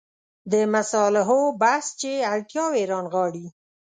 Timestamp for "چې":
2.01-2.11